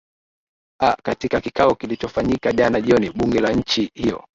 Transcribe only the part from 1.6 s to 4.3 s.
kilichofanyika jana jioni bunge la nchi hiyo